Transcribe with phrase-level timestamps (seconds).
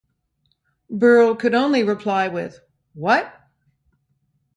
[0.91, 2.59] Berle could only reply with,
[2.95, 3.31] What?